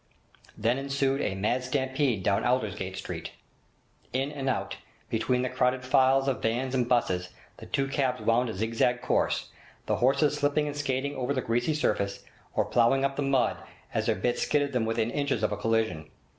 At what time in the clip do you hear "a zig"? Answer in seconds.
8.49-8.73